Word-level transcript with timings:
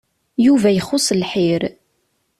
Yuba 0.45 0.69
ixuṣ 0.73 1.07
lḥir. 1.21 1.61